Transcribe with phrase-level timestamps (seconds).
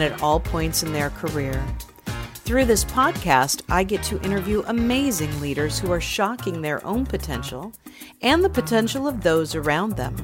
[0.00, 1.60] and at all points in their career.
[2.44, 7.72] Through this podcast, I get to interview amazing leaders who are shocking their own potential
[8.22, 10.14] and the potential of those around them.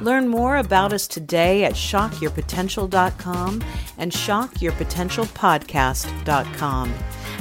[0.00, 3.64] Learn more about us today at shockyourpotential.com
[3.96, 6.94] and shockyourpotentialpodcast.com.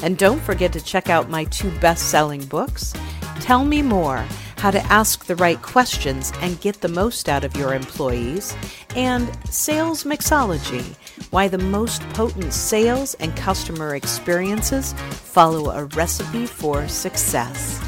[0.04, 2.94] And don't forget to check out my two best selling books
[3.42, 4.26] Tell Me More
[4.58, 8.56] How to Ask the Right Questions and Get the Most Out of Your Employees,
[8.96, 10.96] and Sales Mixology
[11.30, 17.80] Why the Most Potent Sales and Customer Experiences Follow a Recipe for Success.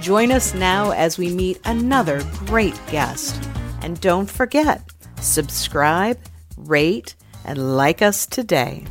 [0.00, 3.48] Join us now as we meet another great guest.
[3.82, 4.82] And don't forget,
[5.20, 6.18] subscribe,
[6.56, 8.84] rate, and like us today.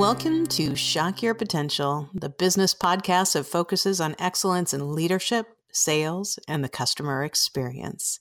[0.00, 6.38] Welcome to Shock Your Potential, the business podcast that focuses on excellence in leadership, sales,
[6.48, 8.18] and the customer experience.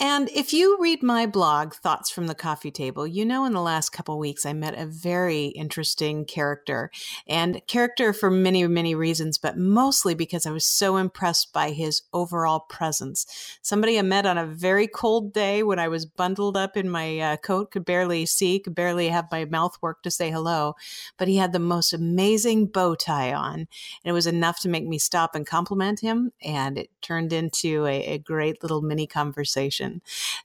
[0.00, 3.60] And if you read my blog, Thoughts from the Coffee Table, you know in the
[3.60, 6.90] last couple weeks I met a very interesting character.
[7.28, 12.02] And character for many, many reasons, but mostly because I was so impressed by his
[12.12, 13.58] overall presence.
[13.62, 17.20] Somebody I met on a very cold day when I was bundled up in my
[17.20, 20.74] uh, coat, could barely see, could barely have my mouth work to say hello.
[21.18, 23.54] But he had the most amazing bow tie on.
[23.54, 23.68] And
[24.04, 26.32] it was enough to make me stop and compliment him.
[26.42, 29.83] And it turned into a, a great little mini conversation.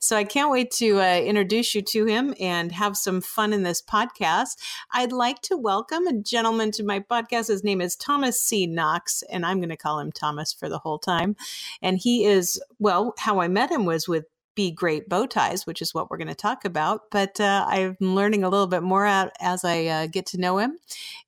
[0.00, 3.62] So I can't wait to uh, introduce you to him and have some fun in
[3.62, 4.56] this podcast.
[4.92, 7.48] I'd like to welcome a gentleman to my podcast.
[7.48, 8.66] His name is Thomas C.
[8.66, 11.36] Knox, and I'm going to call him Thomas for the whole time.
[11.82, 14.24] And he is, well, how I met him was with
[14.54, 17.10] be great bow ties, which is what we're going to talk about.
[17.10, 20.58] But uh, I'm learning a little bit more out as I uh, get to know
[20.58, 20.78] him.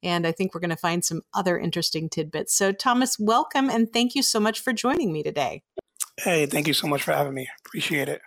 [0.03, 2.55] And I think we're going to find some other interesting tidbits.
[2.55, 5.63] So, Thomas, welcome and thank you so much for joining me today.
[6.21, 7.49] Hey, thank you so much for having me.
[7.65, 8.21] Appreciate it.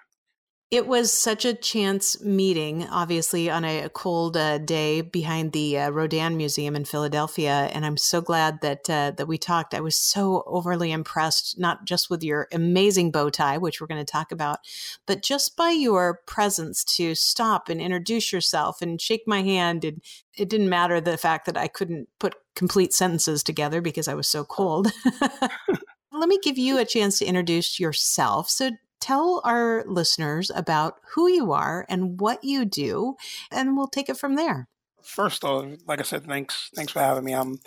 [0.72, 5.90] It was such a chance meeting, obviously, on a, cold uh, day behind the uh,
[5.92, 9.76] Rodin Museum in Philadelphia, and I'm so glad that uh, that we talked.
[9.76, 14.04] I was so overly impressed, not just with your amazing bow tie, which we're going
[14.04, 14.60] to talk about,
[15.06, 19.86] but just by your presence to stop and introduce yourself and shake my hand.
[19.86, 20.02] And
[20.36, 24.28] it didn't matter the fact that I couldn't put complete sentences together because I was
[24.28, 24.92] so cold.
[26.18, 28.50] Let me give you a chance to introduce yourself.
[28.50, 28.72] So,
[29.02, 33.16] tell our listeners about who you are and what you do,
[33.52, 34.68] and we'll take it from there.
[35.04, 37.34] First off, like I said, thanks thanks for having me.
[37.34, 37.60] I'm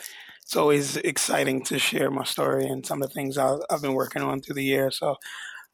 [0.42, 3.92] it's always exciting to share my story and some of the things I've, I've been
[3.92, 4.90] working on through the year.
[4.90, 5.16] So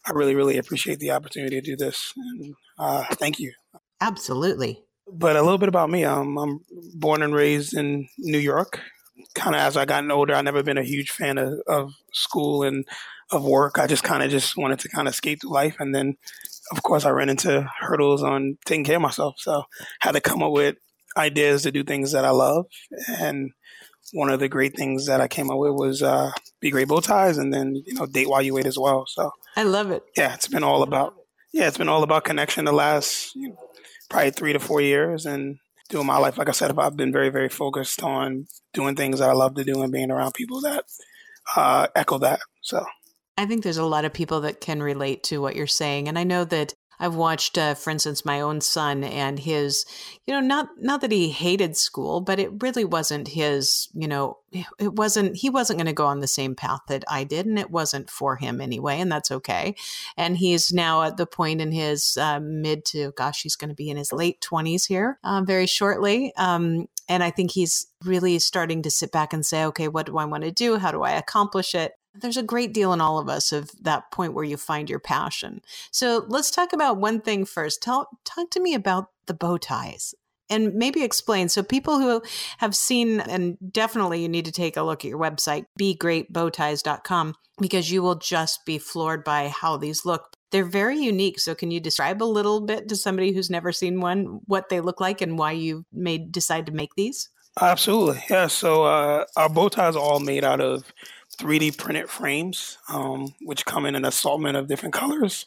[0.04, 2.12] I really, really appreciate the opportunity to do this.
[2.16, 3.52] And uh, thank you.
[4.00, 4.82] Absolutely.
[5.06, 6.04] But a little bit about me.
[6.04, 6.60] Um, I'm
[6.92, 8.80] born and raised in New York
[9.34, 12.62] kind of as I gotten older, I've never been a huge fan of, of school
[12.62, 12.84] and
[13.30, 13.78] of work.
[13.78, 15.76] I just kind of just wanted to kind of skate through life.
[15.78, 16.16] And then,
[16.72, 19.36] of course, I ran into hurdles on taking care of myself.
[19.38, 19.64] So
[20.00, 20.76] had to come up with
[21.16, 22.66] ideas to do things that I love.
[23.18, 23.52] And
[24.12, 27.00] one of the great things that I came up with was uh, Be Great Bow
[27.00, 29.04] Ties and then, you know, Date While You Wait as well.
[29.08, 30.02] So I love it.
[30.16, 31.14] Yeah, it's been all about,
[31.52, 33.58] yeah, it's been all about connection the last you know,
[34.10, 35.24] probably three to four years.
[35.24, 35.58] And
[35.94, 36.36] doing my life.
[36.36, 39.64] Like I said, I've been very, very focused on doing things that I love to
[39.64, 40.84] do and being around people that
[41.54, 42.40] uh, echo that.
[42.62, 42.84] So
[43.38, 46.08] I think there's a lot of people that can relate to what you're saying.
[46.08, 49.84] And I know that I've watched, uh, for instance, my own son and his,
[50.26, 54.38] you know, not not that he hated school, but it really wasn't his, you know,
[54.78, 57.58] it wasn't he wasn't going to go on the same path that I did, and
[57.58, 59.74] it wasn't for him anyway, and that's okay.
[60.16, 63.74] And he's now at the point in his uh, mid to, gosh, he's going to
[63.74, 66.32] be in his late twenties here uh, very shortly.
[66.36, 70.16] Um, and I think he's really starting to sit back and say, okay, what do
[70.16, 70.78] I want to do?
[70.78, 71.92] How do I accomplish it?
[72.14, 75.00] There's a great deal in all of us of that point where you find your
[75.00, 75.62] passion.
[75.90, 77.82] So let's talk about one thing first.
[77.82, 80.14] Tell talk to me about the bow ties
[80.50, 81.48] and maybe explain.
[81.48, 82.22] So people who
[82.58, 87.90] have seen and definitely you need to take a look at your website begreatbowties.com because
[87.90, 90.36] you will just be floored by how these look.
[90.50, 91.40] They're very unique.
[91.40, 94.80] So can you describe a little bit to somebody who's never seen one what they
[94.80, 97.28] look like and why you made decide to make these?
[97.60, 98.22] Absolutely.
[98.28, 100.92] Yeah so uh, our bow ties are all made out of
[101.34, 105.46] 3D printed frames, um, which come in an assortment of different colors.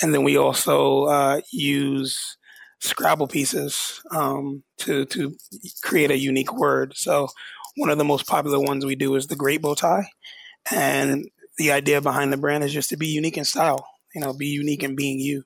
[0.00, 2.36] And then we also uh, use
[2.80, 5.36] Scrabble pieces um, to to
[5.84, 6.94] create a unique word.
[6.96, 7.28] So
[7.76, 10.08] one of the most popular ones we do is the Great Bow Tie,
[10.68, 13.86] and the idea behind the brand is just to be unique in style.
[14.14, 15.44] You know, be unique in being you.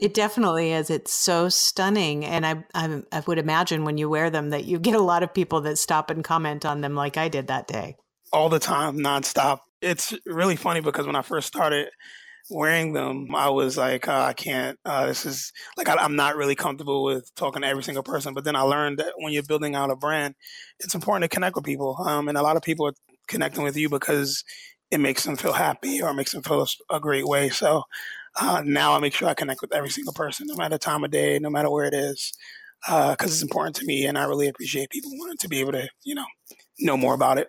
[0.00, 0.90] It definitely is.
[0.90, 4.80] It's so stunning, and I, I, I would imagine when you wear them that you
[4.80, 7.68] get a lot of people that stop and comment on them, like I did that
[7.68, 7.94] day.
[8.32, 9.58] All the time, nonstop.
[9.80, 11.88] It's really funny because when I first started
[12.50, 14.78] wearing them, I was like, oh, I can't.
[14.84, 18.34] Uh, this is like I, am not really comfortable with talking to every single person.
[18.34, 20.34] But then I learned that when you're building out a brand,
[20.80, 22.94] it's important to connect with people, um, and a lot of people are
[23.28, 24.44] connecting with you because
[24.90, 27.48] it makes them feel happy or makes them feel a great way.
[27.48, 27.84] So
[28.40, 31.10] uh, now I make sure I connect with every single person, no matter time of
[31.10, 32.32] day, no matter where it is,
[32.80, 35.72] because uh, it's important to me, and I really appreciate people wanting to be able
[35.72, 36.26] to, you know,
[36.78, 37.48] know more about it.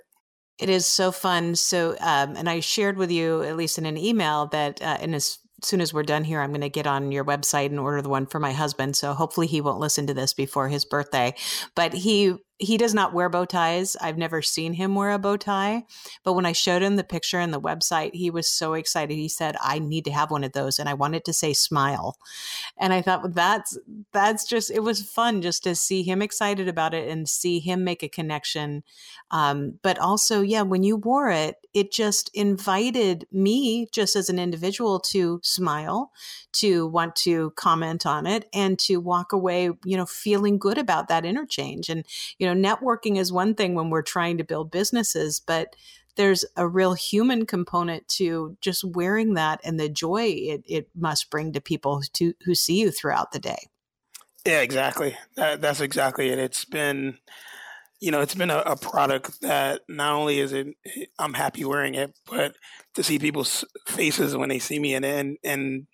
[0.60, 1.56] It is so fun.
[1.56, 5.40] So, um, and I shared with you, at least in an email, that uh, as
[5.64, 8.10] soon as we're done here, I'm going to get on your website and order the
[8.10, 8.96] one for my husband.
[8.96, 11.34] So hopefully he won't listen to this before his birthday.
[11.76, 13.96] But he he does not wear bow ties.
[14.00, 15.86] I've never seen him wear a bow tie.
[16.24, 19.16] But when I showed him the picture and the website, he was so excited.
[19.16, 20.78] He said, I need to have one of those.
[20.78, 22.18] And I wanted to say smile.
[22.78, 23.78] And I thought, that's
[24.12, 27.84] that's just it was fun just to see him excited about it and see him
[27.84, 28.84] make a connection.
[29.32, 34.38] Um, but also, yeah, when you wore it, it just invited me just as an
[34.38, 36.12] individual to smile,
[36.52, 41.08] to want to comment on it, and to walk away, you know, feeling good about
[41.08, 41.90] that interchange.
[41.90, 42.06] And,
[42.38, 45.76] you know, know, networking is one thing when we're trying to build businesses, but
[46.16, 51.30] there's a real human component to just wearing that and the joy it, it must
[51.30, 53.68] bring to people to, who see you throughout the day.
[54.46, 55.18] Yeah, exactly.
[55.36, 56.38] That, that's exactly it.
[56.38, 57.18] It's been,
[58.00, 60.68] you know, it's been a, a, product that not only is it,
[61.18, 62.54] I'm happy wearing it, but
[62.96, 65.88] to see people's faces when they see me and and and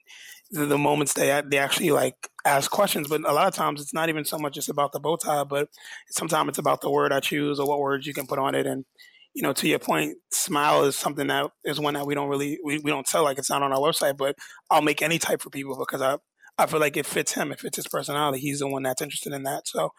[0.51, 2.15] the, the moments they they actually like
[2.45, 3.07] ask questions.
[3.07, 5.43] But a lot of times it's not even so much just about the bow tie,
[5.43, 5.69] but
[6.11, 8.65] sometimes it's about the word I choose or what words you can put on it.
[8.65, 8.85] And
[9.33, 12.59] you know, to your point, smile is something that is one that we don't really
[12.63, 14.35] we, we don't sell like it's not on our website, but
[14.69, 16.17] I'll make any type for people because I
[16.57, 18.39] I feel like it fits him, it fits his personality.
[18.39, 19.67] He's the one that's interested in that.
[19.67, 19.91] So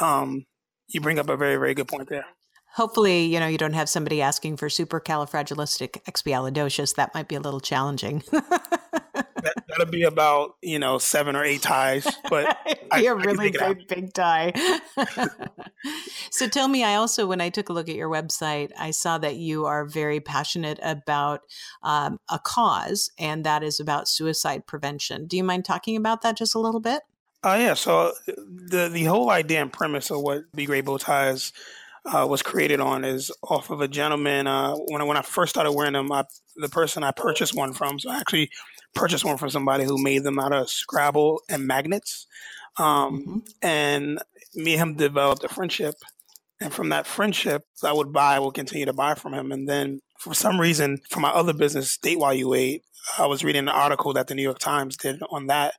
[0.00, 0.44] um,
[0.88, 2.26] you bring up a very, very good point there.
[2.74, 6.94] Hopefully, you know, you don't have somebody asking for supercalifragilisticexpialidocious.
[6.96, 8.22] That might be a little challenging.
[9.78, 12.56] that, will be about you know seven or eight ties, but
[12.94, 14.52] be a really big big tie.
[16.30, 19.18] so tell me, I also when I took a look at your website, I saw
[19.18, 21.40] that you are very passionate about
[21.82, 25.26] um, a cause, and that is about suicide prevention.
[25.26, 27.02] Do you mind talking about that just a little bit?
[27.44, 27.74] Oh uh, yeah.
[27.74, 31.52] So the the whole idea and premise of what Be Great Bow Ties
[32.04, 34.46] uh, was created on is off of a gentleman.
[34.46, 36.24] Uh, when I, when I first started wearing them, I,
[36.56, 38.50] the person I purchased one from, so I actually
[38.94, 42.26] purchased one from somebody who made them out of Scrabble and magnets.
[42.76, 43.38] Um, mm-hmm.
[43.62, 44.18] And
[44.54, 45.94] me and him developed a friendship.
[46.60, 49.50] And from that friendship, I would buy, I would continue to buy from him.
[49.50, 52.84] And then for some reason, for my other business, Date While You Wait,
[53.18, 55.74] I was reading an article that the New York Times did on that.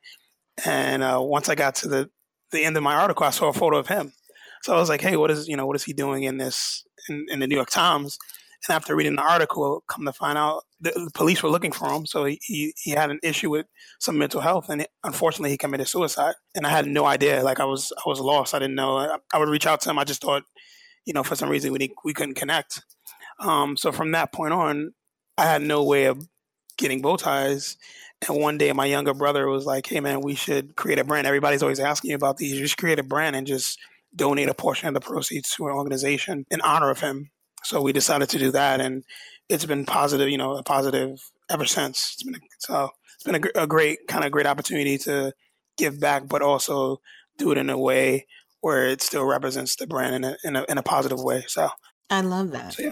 [0.65, 2.09] And uh, once I got to the,
[2.51, 4.11] the end of my article, I saw a photo of him.
[4.61, 6.83] So I was like, hey, what is, you know, what is he doing in this,
[7.09, 8.17] in, in the New York Times?
[8.67, 11.89] And after reading the article, come to find out the, the police were looking for
[11.89, 12.05] him.
[12.05, 13.65] So he, he, he, had an issue with
[13.99, 16.35] some mental health, and it, unfortunately, he committed suicide.
[16.55, 17.43] And I had no idea.
[17.43, 18.53] Like I was I was lost.
[18.53, 18.97] I didn't know.
[18.97, 19.99] I, I would reach out to him.
[19.99, 20.43] I just thought,
[21.05, 22.81] you know, for some reason we we couldn't connect.
[23.39, 24.93] Um, so from that point on,
[25.37, 26.25] I had no way of
[26.77, 27.77] getting bow ties.
[28.27, 31.27] And one day, my younger brother was like, "Hey, man, we should create a brand.
[31.27, 32.53] Everybody's always asking you about these.
[32.53, 33.77] You just create a brand and just."
[34.15, 37.31] donate a portion of the proceeds to an organization in honor of him.
[37.63, 39.03] So we decided to do that, and
[39.49, 42.13] it's been positive, you know, a positive ever since.
[42.13, 45.33] It's been a, so uh, it's been a, a great kind of great opportunity to
[45.77, 47.01] give back, but also
[47.37, 48.27] do it in a way
[48.61, 51.43] where it still represents the brand in a in a, in a positive way.
[51.47, 51.69] So
[52.09, 52.73] I love that.
[52.73, 52.91] So, yeah.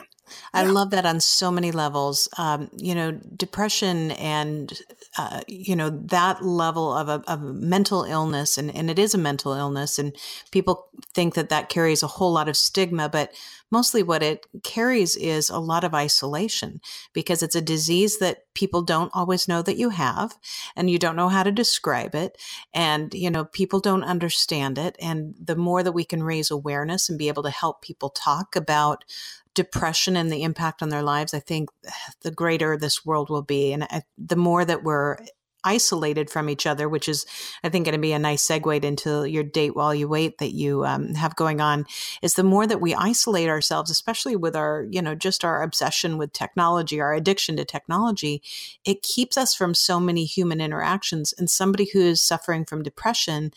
[0.54, 0.72] I yeah.
[0.72, 2.30] love that on so many levels.
[2.38, 4.78] Um, you know, depression and,
[5.18, 9.18] uh, you know, that level of a, of mental illness, and, and it is a
[9.18, 10.16] mental illness, and
[10.52, 13.34] people think that that carries a whole lot of stigma, but
[13.72, 16.82] mostly what it carries is a lot of isolation
[17.14, 20.38] because it's a disease that people don't always know that you have
[20.76, 22.38] and you don't know how to describe it
[22.74, 27.10] and you know people don't understand it and the more that we can raise awareness
[27.10, 29.06] and be able to help people talk about
[29.54, 31.70] depression and the impact on their lives, I think
[32.22, 33.74] the greater this world will be.
[33.74, 35.18] And I, the more that we're
[35.64, 37.26] isolated from each other, which is,
[37.64, 40.54] I think, going to be a nice segue into your date while you wait that
[40.54, 41.86] you um, have going on,
[42.22, 46.18] is the more that we isolate ourselves, especially with our, you know, just our obsession
[46.18, 48.42] with technology, our addiction to technology,
[48.86, 51.34] it keeps us from so many human interactions.
[51.38, 53.52] And somebody who is suffering from depression,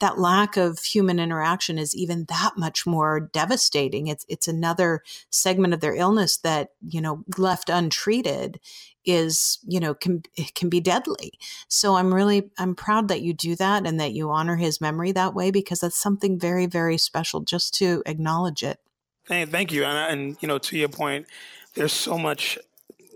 [0.00, 4.06] that lack of human interaction is even that much more devastating.
[4.06, 8.60] It's it's another segment of their illness that, you know, left untreated
[9.04, 10.22] is you know can
[10.54, 11.32] can be deadly.
[11.68, 15.12] So i'm really i'm proud that you do that and that you honor his memory
[15.12, 18.80] that way because that's something very very special just to acknowledge it.
[19.26, 21.26] Thank you and, and you know to your point
[21.74, 22.58] there's so much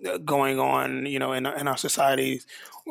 [0.08, 2.40] uh, going on you know in, in our society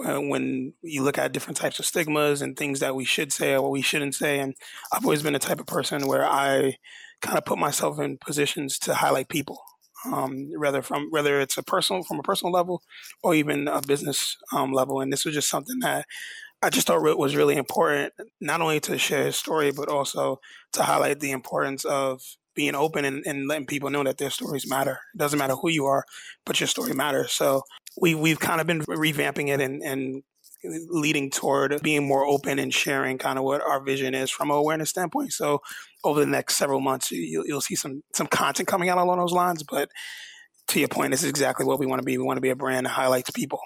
[0.06, 3.56] uh, when you look at different types of stigmas and things that we should say
[3.56, 4.40] or we shouldn't say.
[4.40, 4.56] And
[4.92, 6.78] i've always been the type of person where i
[7.22, 9.62] kind of put myself in positions to highlight people
[10.06, 12.82] um, whether from whether it's a personal from a personal level
[13.24, 15.02] or even a business um, level.
[15.02, 16.06] And this was just something that
[16.62, 20.40] I just thought was really important, not only to share his story, but also
[20.74, 22.22] to highlight the importance of
[22.54, 25.00] being open and, and letting people know that their stories matter.
[25.14, 26.06] It doesn't matter who you are,
[26.46, 27.32] but your story matters.
[27.32, 27.64] So
[28.00, 30.24] we we've kind of been revamping it and, and
[30.64, 34.58] leading toward being more open and sharing kind of what our vision is from an
[34.58, 35.34] awareness standpoint.
[35.34, 35.60] So
[36.04, 39.34] over the next several months, you'll, you'll see some some content coming out along those
[39.34, 39.64] lines.
[39.64, 39.90] But
[40.70, 42.18] to your point, this is exactly what we want to be.
[42.18, 43.60] We want to be a brand that highlights people.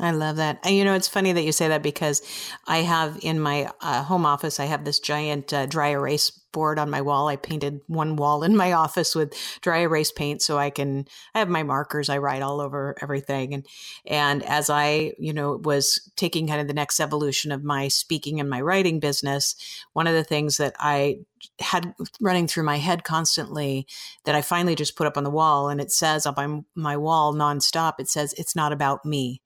[0.00, 0.58] I love that.
[0.64, 2.20] And you know, it's funny that you say that because
[2.66, 6.78] I have in my uh, home office, I have this giant uh, dry erase board
[6.78, 7.28] on my wall.
[7.28, 11.40] I painted one wall in my office with dry erase paint so I can I
[11.40, 13.66] have my markers I write all over everything and
[14.06, 18.40] and as I, you know, was taking kind of the next evolution of my speaking
[18.40, 19.54] and my writing business,
[19.92, 21.18] one of the things that I
[21.60, 23.86] had running through my head constantly
[24.24, 26.96] that I finally just put up on the wall and it says up on my
[26.96, 29.40] wall nonstop it says it's not about me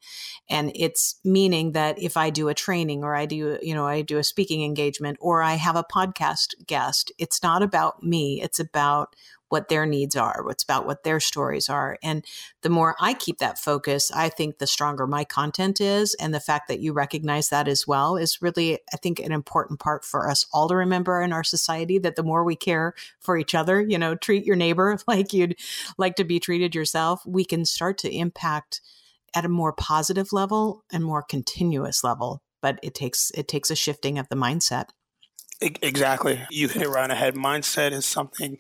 [0.49, 4.03] and it's meaning that if I do a training or I do you know I
[4.03, 8.41] do a speaking engagement or I have a podcast guest it's not about me.
[8.43, 9.15] It's about
[9.49, 11.99] what their needs are, what's about what their stories are.
[12.03, 12.25] And
[12.63, 16.15] the more I keep that focus, I think the stronger my content is.
[16.15, 19.81] And the fact that you recognize that as well is really, I think, an important
[19.81, 23.37] part for us all to remember in our society that the more we care for
[23.37, 25.57] each other, you know, treat your neighbor like you'd
[25.97, 28.81] like to be treated yourself, we can start to impact
[29.35, 32.43] at a more positive level and more continuous level.
[32.61, 34.89] But it takes it takes a shifting of the mindset.
[35.61, 36.41] Exactly.
[36.51, 37.35] You hit it right on the head.
[37.35, 38.59] Mindset is something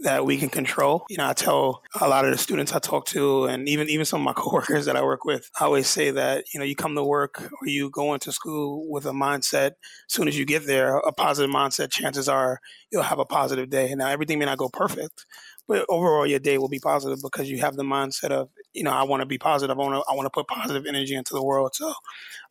[0.00, 1.04] that we can control.
[1.10, 4.06] You know, I tell a lot of the students I talk to and even even
[4.06, 6.74] some of my coworkers that I work with, I always say that, you know, you
[6.74, 9.74] come to work or you go into school with a mindset, as
[10.08, 13.94] soon as you get there, a positive mindset, chances are you'll have a positive day.
[13.94, 15.26] Now everything may not go perfect,
[15.66, 18.92] but overall your day will be positive because you have the mindset of, you know,
[18.92, 19.76] I want to be positive.
[19.78, 21.72] I want to I want to put positive energy into the world.
[21.74, 21.92] So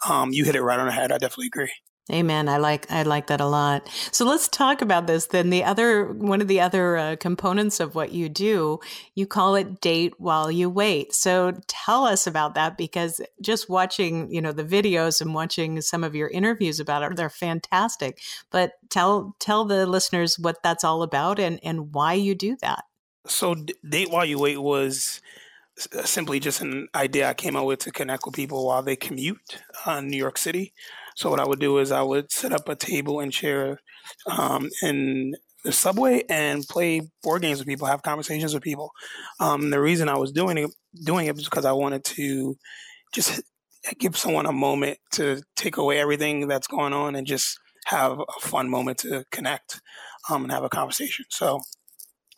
[0.10, 1.12] um, you hit it right on the head.
[1.12, 1.72] I definitely agree.
[2.12, 2.48] Amen.
[2.48, 3.90] I like I like that a lot.
[4.12, 5.28] So let's talk about this.
[5.28, 8.80] Then the other one of the other uh, components of what you do,
[9.16, 11.14] you call it date while you wait.
[11.14, 16.04] So tell us about that because just watching, you know, the videos and watching some
[16.04, 18.22] of your interviews about it, they're fantastic.
[18.52, 22.86] But tell tell the listeners what that's all about and and why you do that.
[23.28, 23.54] So
[23.88, 25.22] date while you wait was
[26.06, 29.62] simply just an idea I came up with to connect with people while they commute
[29.86, 30.74] uh, New York City.
[31.18, 33.80] So what I would do is I would set up a table and chair
[34.28, 35.34] um, in
[35.64, 38.92] the subway and play board games with people, have conversations with people.
[39.40, 40.70] Um, the reason I was doing it
[41.04, 42.56] doing it was because I wanted to
[43.16, 43.42] just
[44.00, 47.58] give someone a moment to take away everything that's going on and just
[47.88, 49.82] have a fun moment to connect
[50.30, 51.26] um, and have a conversation.
[51.30, 51.62] So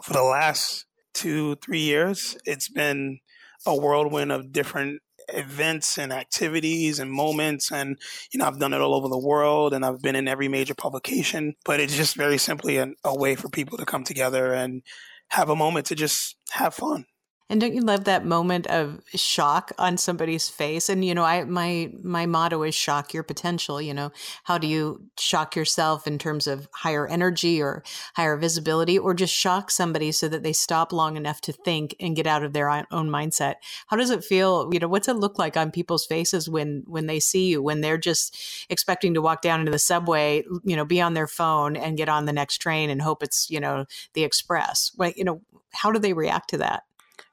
[0.02, 3.20] for the last two, three years, it's been
[3.66, 5.02] a whirlwind of different
[5.34, 7.72] events and activities and moments.
[7.72, 7.98] And,
[8.32, 10.76] you know, I've done it all over the world and I've been in every major
[10.76, 14.82] publication, but it's just very simply a, a way for people to come together and
[15.30, 17.06] have a moment to just have fun.
[17.51, 20.88] And don't you love that moment of shock on somebody's face?
[20.88, 24.12] And you know, I my my motto is shock your potential, you know.
[24.44, 27.84] How do you shock yourself in terms of higher energy or
[28.15, 32.15] higher visibility or just shock somebody so that they stop long enough to think and
[32.15, 33.56] get out of their own mindset?
[33.88, 37.08] How does it feel, you know, what's it look like on people's faces when when
[37.08, 38.38] they see you when they're just
[38.70, 42.10] expecting to walk down into the subway, you know, be on their phone and get
[42.10, 44.91] on the next train and hope it's, you know, the express.
[44.96, 45.41] Well, You know,
[45.74, 46.84] how do they react to that?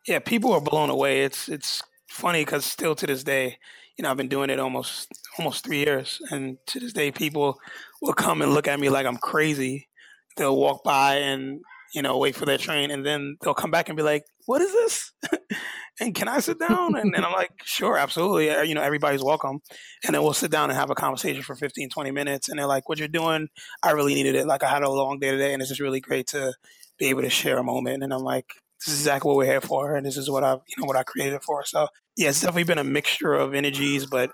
[0.07, 1.23] Yeah, people are blown away.
[1.23, 3.59] It's it's funny because still to this day,
[3.97, 5.09] you know, I've been doing it almost
[5.39, 7.59] almost three years, and to this day, people
[8.01, 9.89] will come and look at me like I'm crazy.
[10.37, 11.61] They'll walk by and
[11.95, 14.63] you know wait for their train, and then they'll come back and be like, "What
[14.63, 15.13] is this?"
[16.01, 16.97] and can I sit down?
[16.97, 18.51] And, I'm like, sure, absolutely.
[18.51, 19.61] Uh, you know, everybody's welcome.
[20.05, 22.49] And then we'll sit down and have a conversation for 15, 20 minutes.
[22.49, 23.49] And they're like, what you're doing,
[23.83, 24.47] I really needed it.
[24.47, 26.53] Like I had a long day today and it's just really great to
[26.99, 28.03] be able to share a moment.
[28.03, 28.47] And I'm like,
[28.85, 29.97] this is exactly what we're here for.
[29.97, 31.65] And this is what I, you know, what I created it for.
[31.65, 34.31] So yeah, it's definitely been a mixture of energies, but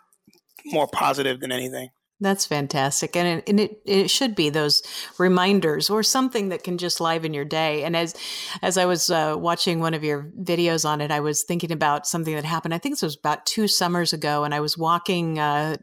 [0.66, 1.88] more positive than anything.
[2.20, 3.16] That's fantastic.
[3.16, 4.80] And it, and it, it should be those
[5.18, 7.82] reminders or something that can just liven your day.
[7.82, 8.14] And as,
[8.62, 12.06] as I was uh, watching one of your videos on it, I was thinking about
[12.06, 12.74] something that happened.
[12.74, 14.44] I think this was about two summers ago.
[14.44, 15.74] And I was walking uh,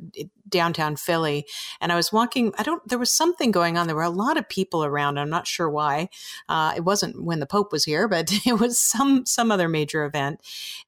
[0.50, 1.46] downtown Philly
[1.82, 3.88] and I was walking, I don't, there was something going on.
[3.88, 5.18] There were a lot of people around.
[5.18, 6.10] I'm not sure why.
[6.48, 10.06] Uh, it wasn't when the Pope was here, but it was some, some other major
[10.06, 10.41] event.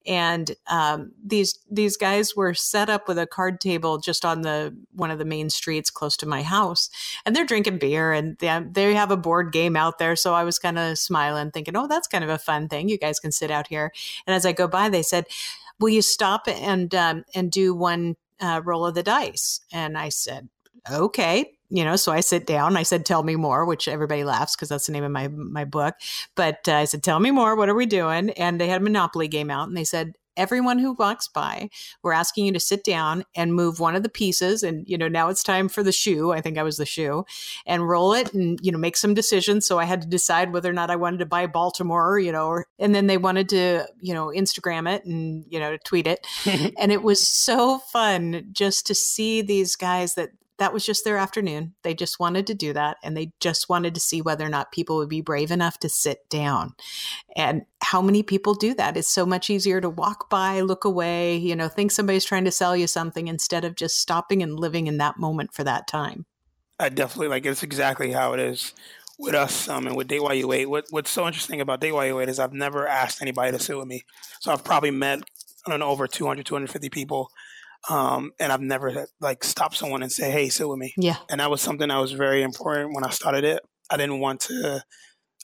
[0.06, 4.76] And um, these, these guys were set up with a card table just on the,
[4.92, 6.90] one of the main streets close to my house.
[7.24, 10.16] And they're drinking beer and they, they have a board game out there.
[10.16, 12.88] So I was kind of smiling, thinking, oh, that's kind of a fun thing.
[12.88, 13.92] You guys can sit out here.
[14.26, 15.26] And as I go by, they said,
[15.78, 19.60] will you stop and, um, and do one uh, roll of the dice?
[19.72, 20.48] And I said,
[20.90, 22.76] okay you know so i sit down.
[22.76, 25.64] I said tell me more which everybody laughs because that's the name of my my
[25.64, 25.94] book.
[26.36, 27.56] But uh, i said tell me more.
[27.56, 28.30] What are we doing?
[28.30, 31.68] And they had a monopoly game out and they said everyone who walks by
[32.02, 35.08] we're asking you to sit down and move one of the pieces and you know
[35.08, 37.24] now it's time for the shoe i think i was the shoe
[37.66, 39.66] and roll it and you know make some decisions.
[39.66, 42.46] So i had to decide whether or not i wanted to buy baltimore you know
[42.46, 46.26] or, and then they wanted to you know instagram it and you know tweet it.
[46.78, 50.30] And it was so fun just to see these guys that
[50.62, 51.74] that was just their afternoon.
[51.82, 54.70] They just wanted to do that and they just wanted to see whether or not
[54.70, 56.74] people would be brave enough to sit down.
[57.34, 58.96] And how many people do that?
[58.96, 62.52] It's so much easier to walk by, look away, you know, think somebody's trying to
[62.52, 66.26] sell you something instead of just stopping and living in that moment for that time.
[66.78, 68.72] I definitely like it's exactly how it is
[69.18, 70.66] with us um, and with Date While You Wait.
[70.66, 73.58] What, what's so interesting about Date While You Wait is I've never asked anybody to
[73.58, 74.04] sit with me.
[74.38, 75.22] So I've probably met,
[75.66, 77.32] I don't know, over 200, 250 people
[77.88, 81.16] um, and I've never like stopped someone and say, "Hey, sit with me." Yeah.
[81.30, 83.62] And that was something that was very important when I started it.
[83.90, 84.82] I didn't want to.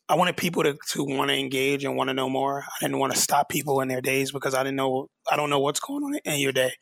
[0.08, 2.62] I wanted people to to want to engage and want to know more.
[2.62, 5.08] I didn't want to stop people in their days because I didn't know.
[5.30, 6.72] I don't know what's going on in your day.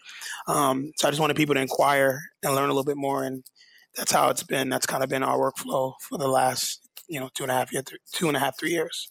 [0.46, 3.42] Um, so I just wanted people to inquire and learn a little bit more, and
[3.96, 4.68] that's how it's been.
[4.68, 7.72] That's kind of been our workflow for the last you know two and a half
[7.72, 7.82] year,
[8.12, 9.10] two and a half, three years.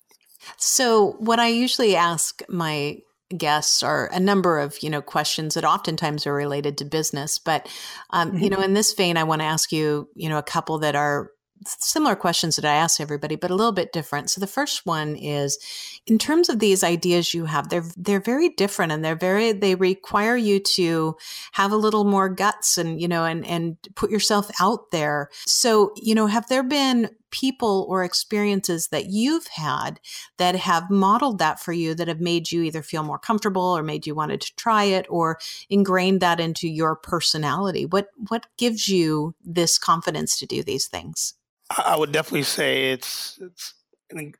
[0.57, 2.99] So what I usually ask my
[3.35, 7.67] guests are a number of you know questions that oftentimes are related to business but
[8.11, 8.43] um, mm-hmm.
[8.43, 8.65] you know mm-hmm.
[8.65, 11.31] in this vein i want to ask you you know a couple that are
[11.65, 14.29] similar questions that I ask everybody, but a little bit different.
[14.29, 15.57] So the first one is
[16.05, 19.75] in terms of these ideas you have, they're they're very different and they're very they
[19.75, 21.15] require you to
[21.53, 25.29] have a little more guts and you know and and put yourself out there.
[25.45, 29.99] So, you know, have there been people or experiences that you've had
[30.37, 33.83] that have modeled that for you that have made you either feel more comfortable or
[33.83, 35.37] made you wanted to try it or
[35.69, 37.85] ingrained that into your personality?
[37.85, 41.33] What what gives you this confidence to do these things?
[41.69, 43.73] I would definitely say it's it's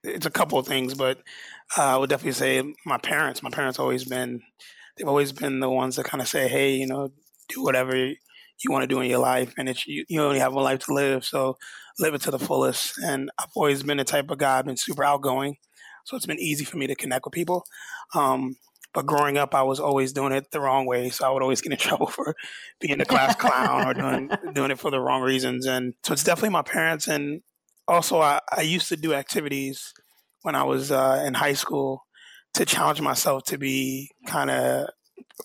[0.04, 1.18] it's a couple of things, but
[1.78, 3.44] uh, I would definitely say my parents.
[3.44, 4.42] My parents always been
[4.96, 7.12] they've always been the ones that kind of say, "Hey, you know,
[7.50, 8.14] do whatever
[8.64, 10.80] you want to do in your life, and it's you, you only have one life
[10.86, 11.58] to live, so
[12.00, 14.78] live it to the fullest." And I've always been the type of guy, I've been
[14.78, 15.58] super outgoing,
[16.06, 17.66] so it's been easy for me to connect with people.
[18.14, 18.56] Um,
[18.96, 21.62] but growing up, I was always doing it the wrong way, so I would always
[21.62, 22.36] get in trouble for
[22.80, 25.66] being the class clown or doing doing it for the wrong reasons.
[25.66, 27.08] And so it's definitely my parents.
[27.08, 27.42] And
[27.88, 29.94] also, I, I used to do activities
[30.44, 32.06] when I was uh, in high school
[32.54, 34.88] to challenge myself to be kind of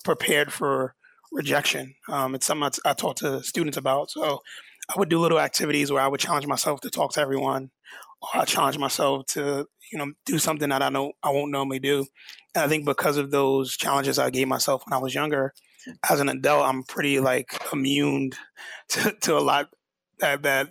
[0.05, 0.95] prepared for
[1.31, 1.95] rejection.
[2.09, 4.11] Um, it's something I, I talk to students about.
[4.11, 4.41] So
[4.89, 7.71] I would do little activities where I would challenge myself to talk to everyone,
[8.21, 11.79] or I challenge myself to you know do something that I know I won't normally
[11.79, 12.05] do.
[12.55, 15.53] And I think because of those challenges I gave myself when I was younger,
[16.09, 18.31] as an adult, I'm pretty like immune
[18.89, 19.69] to, to a lot
[20.19, 20.69] that, that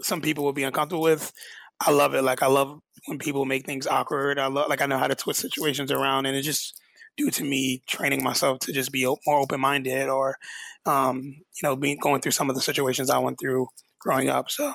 [0.00, 1.32] some people will be uncomfortable with.
[1.80, 2.22] I love it.
[2.22, 4.38] Like I love when people make things awkward.
[4.38, 6.80] I love like I know how to twist situations around, and it just
[7.16, 10.36] due to me training myself to just be more open minded, or
[10.84, 13.68] um, you know, being going through some of the situations I went through
[14.00, 14.50] growing up.
[14.50, 14.72] So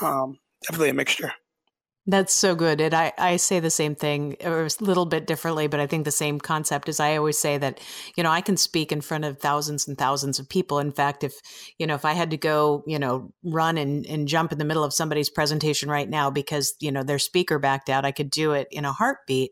[0.00, 1.32] um, definitely a mixture.
[2.08, 2.80] That's so good.
[2.80, 6.04] And I, I say the same thing or a little bit differently, but I think
[6.04, 7.80] the same concept is I always say that,
[8.16, 10.78] you know, I can speak in front of thousands and thousands of people.
[10.78, 11.34] In fact, if,
[11.78, 14.64] you know, if I had to go, you know, run and, and jump in the
[14.64, 18.30] middle of somebody's presentation right now because, you know, their speaker backed out, I could
[18.30, 19.50] do it in a heartbeat,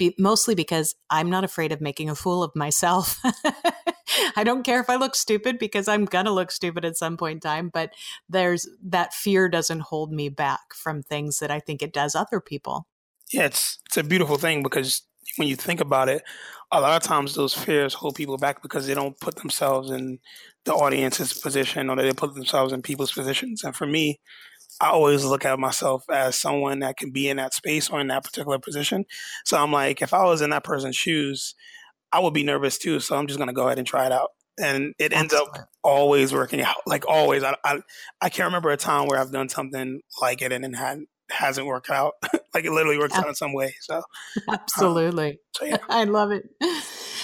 [0.00, 3.20] be, mostly because I'm not afraid of making a fool of myself.
[4.36, 7.16] I don't care if I look stupid because I'm going to look stupid at some
[7.16, 7.92] point in time, but
[8.28, 12.40] there's that fear doesn't hold me back from things that I think it does other
[12.40, 12.86] people.
[13.32, 15.02] Yeah, it's it's a beautiful thing because
[15.36, 16.22] when you think about it,
[16.72, 20.18] a lot of times those fears hold people back because they don't put themselves in
[20.64, 23.62] the audience's position or they put themselves in people's positions.
[23.62, 24.18] And for me,
[24.80, 28.06] I always look at myself as someone that can be in that space or in
[28.08, 29.04] that particular position.
[29.44, 31.54] So I'm like, if I was in that person's shoes,
[32.12, 32.98] I would be nervous too.
[33.00, 34.30] So I'm just going to go ahead and try it out.
[34.58, 35.48] And it ends up
[35.82, 36.76] always working out.
[36.86, 37.80] Like always, I, I,
[38.20, 41.66] I can't remember a time where I've done something like it and it had hasn't
[41.66, 42.14] worked out.
[42.54, 43.74] like it literally works out in some way.
[43.80, 44.02] So
[44.48, 45.78] absolutely, um, so yeah.
[45.88, 46.48] I love it.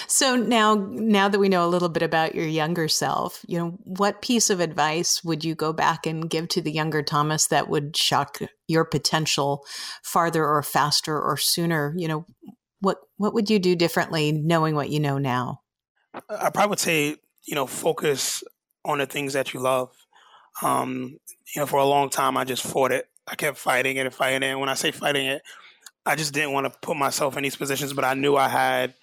[0.07, 3.77] So now, now that we know a little bit about your younger self, you know,
[3.83, 7.67] what piece of advice would you go back and give to the younger Thomas that
[7.67, 9.65] would shock your potential
[10.03, 11.93] farther or faster or sooner?
[11.97, 12.25] You know,
[12.79, 15.61] what what would you do differently knowing what you know now?
[16.13, 18.43] I probably would say, you know, focus
[18.85, 19.91] on the things that you love.
[20.61, 21.19] Um,
[21.53, 23.07] you know, for a long time, I just fought it.
[23.27, 24.51] I kept fighting it and fighting it.
[24.51, 25.41] And when I say fighting it,
[26.05, 28.93] I just didn't want to put myself in these positions, but I knew I had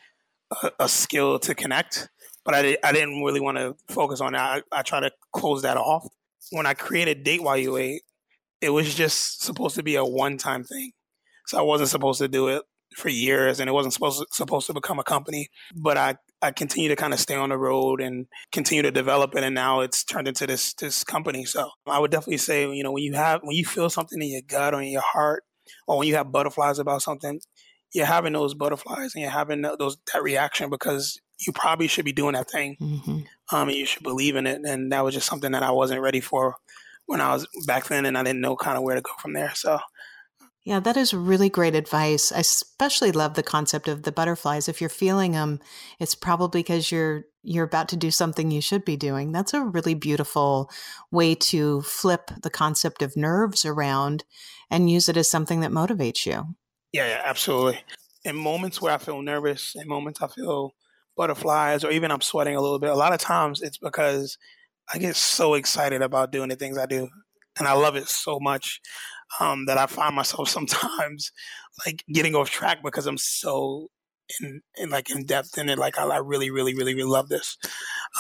[0.79, 2.09] a, skill to connect.
[2.45, 4.65] But I, I didn't really want to focus on that.
[4.73, 6.07] I, I try to close that off.
[6.51, 8.03] When I created Date While You Wait,
[8.61, 10.93] it was just supposed to be a one time thing.
[11.47, 12.63] So I wasn't supposed to do it
[12.97, 15.49] for years and it wasn't supposed to, supposed to become a company.
[15.75, 19.35] But I, I continue to kind of stay on the road and continue to develop
[19.35, 19.43] it.
[19.43, 21.45] And now it's turned into this, this company.
[21.45, 24.29] So I would definitely say, you know, when you have, when you feel something in
[24.29, 25.45] your gut or in your heart,
[25.87, 27.41] or when you have butterflies about something,
[27.95, 32.13] you're having those butterflies and you're having those that reaction because you probably should be
[32.13, 32.77] doing that thing.
[32.81, 33.21] Mm-hmm.
[33.55, 34.61] Um, and you should believe in it.
[34.65, 36.57] And that was just something that I wasn't ready for
[37.07, 39.33] when I was back then, and I didn't know kind of where to go from
[39.33, 39.53] there.
[39.55, 39.79] So.
[40.65, 42.33] Yeah, that is really great advice.
[42.33, 44.67] I especially love the concept of the butterflies.
[44.67, 45.61] If you're feeling them,
[46.01, 49.31] it's probably because you're you're about to do something you should be doing.
[49.31, 50.71] That's a really beautiful
[51.11, 54.25] way to flip the concept of nerves around
[54.71, 56.55] and use it as something that motivates you.
[56.95, 57.81] Yeah, yeah, absolutely.
[58.25, 60.75] In moments where I feel nervous, in moments I feel
[61.17, 64.39] butterflies, or even I'm sweating a little bit, a lot of times it's because
[64.95, 67.09] I get so excited about doing the things I do.
[67.59, 68.83] And I love it so much
[69.41, 71.33] um, that I find myself sometimes
[71.87, 73.89] like getting off track because I'm so
[74.43, 75.79] in, in like in depth in it.
[75.79, 77.59] Like I, I really, really, really, really love this.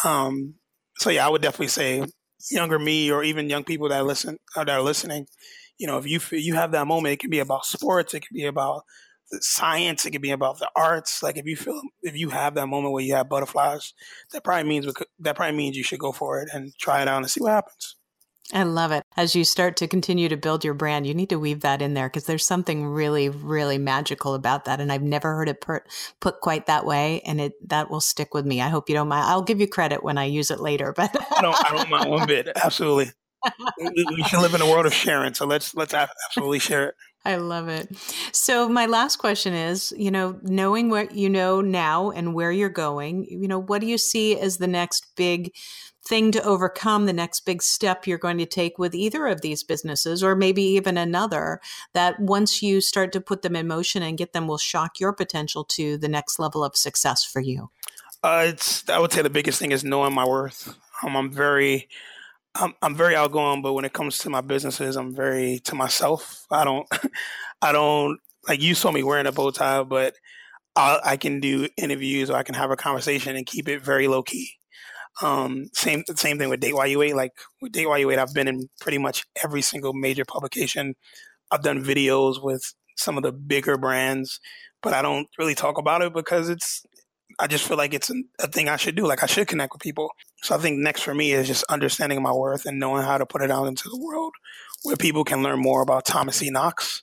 [0.04, 0.54] Um,
[0.98, 2.04] so yeah, I would definitely say
[2.50, 5.26] younger me or even young people that listen that are listening,
[5.78, 8.34] you know, if you you have that moment, it can be about sports, it can
[8.34, 8.84] be about
[9.40, 11.22] science, it can be about the arts.
[11.22, 13.92] Like if you feel if you have that moment where you have butterflies,
[14.32, 14.86] that probably means
[15.20, 17.52] that probably means you should go for it and try it out and see what
[17.52, 17.96] happens.
[18.52, 19.02] I love it.
[19.16, 21.94] As you start to continue to build your brand, you need to weave that in
[21.94, 24.82] there because there's something really, really magical about that.
[24.82, 25.84] And I've never heard it put,
[26.20, 27.22] put quite that way.
[27.24, 28.60] And it that will stick with me.
[28.60, 29.24] I hope you don't mind.
[29.24, 30.92] I'll give you credit when I use it later.
[30.94, 32.50] But I don't, I don't mind one bit.
[32.62, 33.12] Absolutely
[33.78, 35.34] we, should live in a world of sharing.
[35.34, 36.94] So let's let's absolutely share it.
[37.26, 37.88] I love it.
[38.32, 42.68] So my last question is, you know, knowing what you know now and where you're
[42.68, 45.54] going, you know, what do you see as the next big
[46.06, 49.62] thing to overcome, the next big step you're going to take with either of these
[49.62, 51.60] businesses or maybe even another
[51.94, 55.14] that once you start to put them in motion and get them will shock your
[55.14, 57.70] potential to the next level of success for you?
[58.22, 60.76] Uh, it's I would say the biggest thing is knowing my worth.
[61.02, 61.88] Um, I'm very
[62.54, 66.46] I'm I'm very outgoing, but when it comes to my businesses, I'm very to myself.
[66.50, 66.86] I don't
[67.62, 70.14] I don't like you saw me wearing a bow tie, but
[70.76, 74.08] I, I can do interviews or I can have a conversation and keep it very
[74.08, 74.50] low key.
[75.22, 77.16] Um, same same thing with Date While You Wait.
[77.16, 80.94] Like with Date While You Wait, I've been in pretty much every single major publication.
[81.50, 84.40] I've done videos with some of the bigger brands,
[84.82, 86.84] but I don't really talk about it because it's
[87.38, 89.06] I just feel like it's a thing I should do.
[89.06, 90.10] Like I should connect with people.
[90.42, 93.26] So I think next for me is just understanding my worth and knowing how to
[93.26, 94.32] put it out into the world
[94.82, 96.50] where people can learn more about Thomas E.
[96.50, 97.02] Knox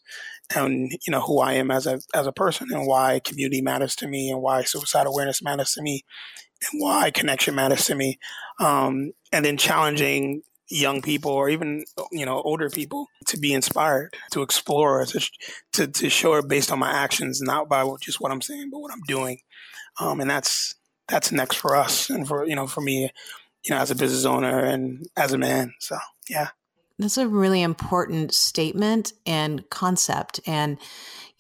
[0.56, 3.96] and you know who I am as a as a person and why community matters
[3.98, 6.04] to me and why suicide awareness matters to me
[6.72, 8.20] and why connection matters to me.
[8.60, 14.16] Um, and then challenging young people or even you know older people to be inspired
[14.32, 15.30] to explore to
[15.74, 18.80] to, to show it based on my actions not by just what i'm saying but
[18.80, 19.40] what i'm doing.
[20.00, 20.76] Um, and that's
[21.08, 23.12] that's next for us and for you know for me,
[23.64, 25.74] you know, as a business owner and as a man.
[25.80, 25.98] So
[26.30, 26.50] yeah,
[26.98, 30.78] that's a really important statement and concept, and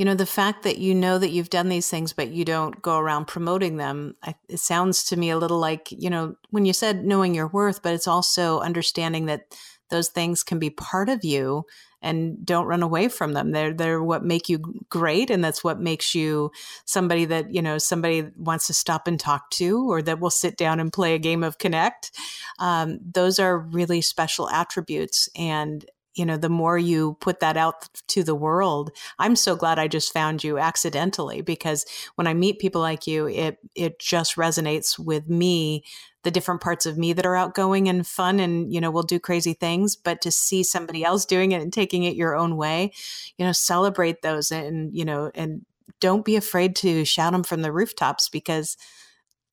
[0.01, 2.81] you know the fact that you know that you've done these things but you don't
[2.81, 6.65] go around promoting them I, it sounds to me a little like you know when
[6.65, 9.55] you said knowing your worth but it's also understanding that
[9.91, 11.67] those things can be part of you
[12.01, 13.51] and don't run away from them.
[13.51, 14.59] They're they're what make you
[14.89, 16.51] great, and that's what makes you
[16.85, 20.57] somebody that you know somebody wants to stop and talk to, or that will sit
[20.57, 22.11] down and play a game of Connect.
[22.57, 25.85] Um, those are really special attributes, and
[26.15, 29.87] you know, the more you put that out to the world, I'm so glad I
[29.87, 34.99] just found you accidentally because when I meet people like you, it it just resonates
[34.99, 35.83] with me
[36.23, 39.19] the different parts of me that are outgoing and fun and you know will do
[39.19, 42.91] crazy things but to see somebody else doing it and taking it your own way
[43.37, 45.65] you know celebrate those and you know and
[45.99, 48.77] don't be afraid to shout them from the rooftops because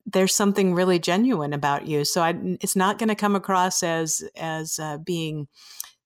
[0.05, 2.03] there's something really genuine about you.
[2.03, 5.47] So I, it's not going to come across as as uh, being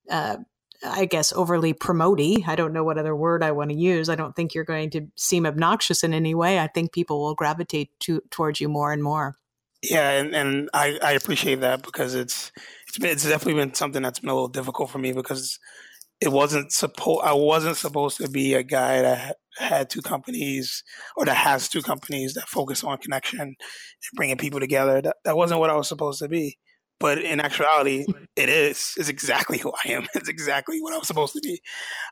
[0.09, 0.37] uh,
[0.85, 2.43] I guess overly promoty.
[2.45, 4.09] I don't know what other word I want to use.
[4.09, 6.59] I don't think you're going to seem obnoxious in any way.
[6.59, 9.35] I think people will gravitate to, towards you more and more.
[9.81, 12.51] Yeah, and, and I, I appreciate that because it's
[12.87, 15.59] it's been, it's definitely been something that's been a little difficult for me because
[16.21, 20.83] it wasn't supposed I wasn't supposed to be a guy that had two companies
[21.17, 23.55] or that has two companies that focus on connection and
[24.13, 25.01] bringing people together.
[25.01, 26.57] That that wasn't what I was supposed to be.
[27.03, 28.05] But in actuality,
[28.37, 28.93] it is.
[28.95, 30.07] It's exactly who I am.
[30.15, 31.61] It's exactly what I'm supposed to be.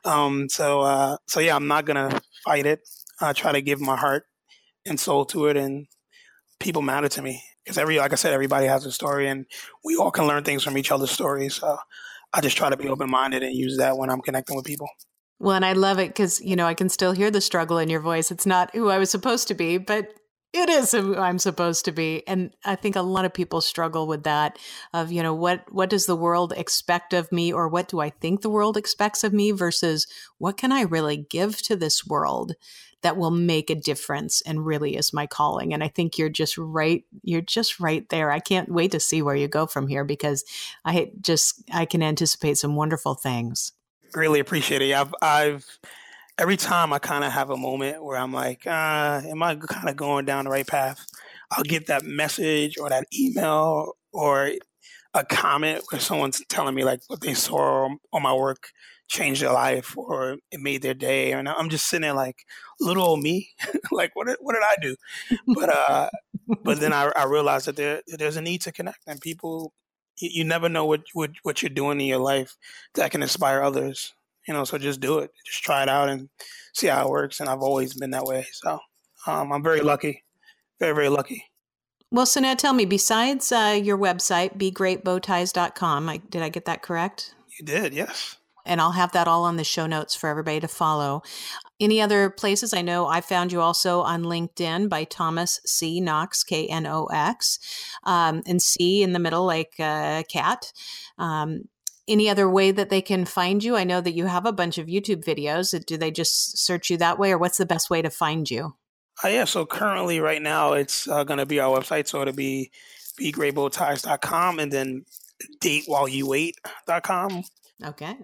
[0.04, 2.80] Um, so, uh, so yeah, I'm not gonna fight it.
[3.18, 4.24] I try to give my heart
[4.84, 5.86] and soul to it, and
[6.60, 9.46] people matter to me because every, like I said, everybody has a story, and
[9.82, 11.54] we all can learn things from each other's stories.
[11.54, 11.78] So,
[12.34, 14.88] I just try to be open minded and use that when I'm connecting with people.
[15.38, 17.88] Well, and I love it because, you know, I can still hear the struggle in
[17.88, 18.30] your voice.
[18.30, 20.08] It's not who I was supposed to be, but
[20.52, 22.26] it is who I'm supposed to be.
[22.28, 24.58] And I think a lot of people struggle with that
[24.92, 28.10] of, you know, what what does the world expect of me or what do I
[28.10, 30.06] think the world expects of me versus
[30.38, 32.54] what can I really give to this world
[33.00, 35.74] that will make a difference and really is my calling.
[35.74, 38.30] And I think you're just right you're just right there.
[38.30, 40.44] I can't wait to see where you go from here because
[40.84, 43.72] I just I can anticipate some wonderful things.
[44.14, 44.92] Really appreciate it.
[44.92, 45.78] I've I've
[46.42, 49.88] every time I kind of have a moment where I'm like, uh, am I kind
[49.88, 51.06] of going down the right path?
[51.52, 54.50] I'll get that message or that email or
[55.14, 58.70] a comment where someone's telling me like what they saw on my work
[59.06, 61.30] changed their life or it made their day.
[61.30, 62.44] And I'm just sitting there like,
[62.80, 63.50] little old me,
[63.92, 64.96] like what did, what did I do?
[65.54, 66.10] But uh,
[66.64, 69.72] but then I, I realized that there there's a need to connect and people.
[70.18, 72.56] You, never know what, what what you're doing in your life
[72.94, 74.12] that can inspire others
[74.46, 75.30] you know, so just do it.
[75.46, 76.28] Just try it out and
[76.74, 77.40] see how it works.
[77.40, 78.46] And I've always been that way.
[78.52, 78.78] So
[79.26, 80.24] um, I'm very lucky,
[80.80, 81.44] very, very lucky.
[82.10, 86.82] Well, so now tell me, besides uh, your website, begreatbowties.com, I, did I get that
[86.82, 87.34] correct?
[87.58, 88.36] You did, yes.
[88.66, 91.22] And I'll have that all on the show notes for everybody to follow.
[91.80, 92.72] Any other places?
[92.72, 96.00] I know I found you also on LinkedIn by Thomas C.
[96.00, 97.58] Knox, K N O X,
[98.04, 100.72] um, and C in the middle, like uh, cat.
[101.18, 101.64] Um,
[102.08, 103.76] any other way that they can find you?
[103.76, 105.78] I know that you have a bunch of YouTube videos.
[105.86, 108.74] Do they just search you that way, or what's the best way to find you?
[109.24, 112.08] Uh, yeah, so currently, right now, it's uh, going to be our website.
[112.08, 112.70] So it'll be
[113.20, 115.04] begreatbowties.com and then
[115.60, 117.42] datewhileyouwait.com.
[117.84, 118.16] Okay.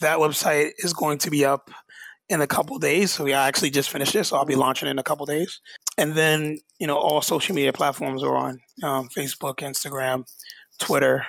[0.00, 1.70] That website is going to be up
[2.28, 3.12] in a couple days.
[3.12, 5.60] So we actually just finished it, so I'll be launching in a couple days.
[5.96, 10.24] And then, you know, all social media platforms are on um, Facebook, Instagram,
[10.78, 11.24] Twitter,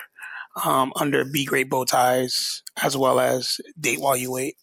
[0.64, 4.56] um, under Be Great Bow Ties, as well as Date While You Wait.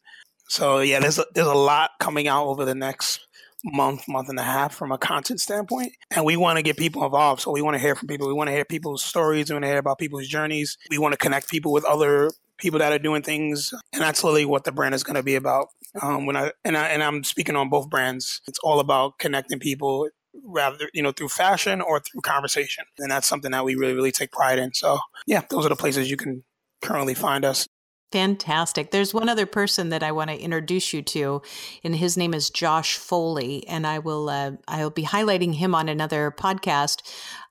[0.50, 3.26] So yeah, there's a, there's a lot coming out over the next
[3.63, 7.04] month, month and a half from a content standpoint, and we want to get people
[7.04, 7.41] involved.
[7.41, 8.28] So we want to hear from people.
[8.28, 9.50] We want to hear people's stories.
[9.50, 10.78] We want to hear about people's journeys.
[10.89, 14.45] We want to connect people with other people that are doing things, and that's really
[14.45, 15.69] what the brand is going to be about.
[16.02, 19.60] Um, when I and I and I'm speaking on both brands, it's all about connecting
[19.60, 20.10] people
[20.43, 24.12] rather you know through fashion or through conversation and that's something that we really really
[24.12, 26.43] take pride in so yeah those are the places you can
[26.82, 27.67] currently find us
[28.12, 28.91] Fantastic.
[28.91, 31.41] There's one other person that I want to introduce you to,
[31.84, 35.89] and his name is Josh Foley, and I will uh, I'll be highlighting him on
[35.89, 37.02] another podcast.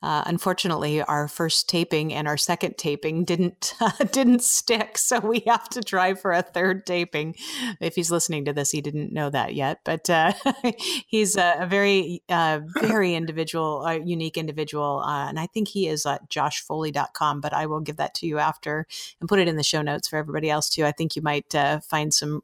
[0.05, 5.43] Uh, unfortunately, our first taping and our second taping didn't uh, didn't stick, so we
[5.47, 7.35] have to try for a third taping.
[7.81, 10.35] If he's listening to this, he didn't know that yet, but uh,
[11.07, 16.05] he's a, a very uh, very individual, unique individual, uh, and I think he is
[16.05, 17.40] at joshfoley.com.
[17.40, 18.87] But I will give that to you after
[19.21, 20.85] and put it in the show notes for everybody else too.
[20.85, 22.43] I think you might uh, find some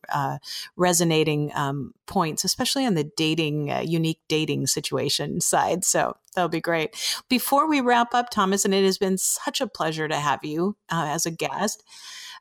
[0.76, 5.84] resonating um, points, especially on the dating, unique dating situation side.
[5.84, 6.94] So that'll be great.
[7.28, 10.76] Before we wrap up, Thomas, and it has been such a pleasure to have you
[10.90, 11.82] uh, as a guest.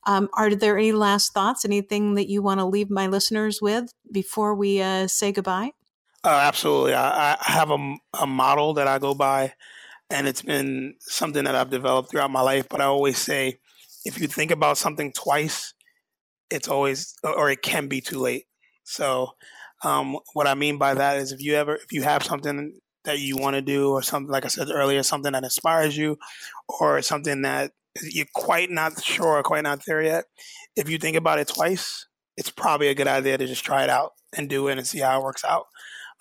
[0.06, 1.66] Um, are there any last thoughts?
[1.66, 5.72] Anything that you want to leave my listeners with before we uh, say goodbye?
[6.24, 6.94] Uh, absolutely.
[6.94, 9.54] I, I have a, a model that I go by,
[10.10, 12.68] and it's been something that I've developed throughout my life.
[12.70, 13.60] But I always say,
[14.06, 15.74] if you think about something twice,
[16.50, 18.46] it's always or it can be too late.
[18.84, 19.32] So
[19.84, 23.20] um, what I mean by that is if you ever if you have something that
[23.20, 26.18] you want to do or something like I said earlier, something that inspires you
[26.68, 30.26] or something that you're quite not sure, quite not there yet,
[30.76, 32.08] if you think about it twice,
[32.38, 35.00] it's probably a good idea to just try it out and do it and see
[35.00, 35.66] how it works out.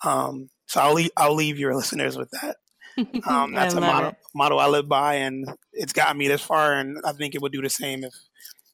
[0.03, 2.57] Um, so I'll leave, I'll leave your listeners with that.
[3.25, 7.13] Um, that's a motto I live by, and it's gotten me this far, and I
[7.13, 8.13] think it would do the same if